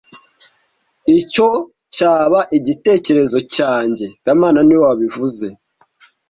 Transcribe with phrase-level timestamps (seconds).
[1.19, 1.47] Icyo
[1.95, 5.45] cyaba igitekerezo cyanjye kamana niwe wabivuze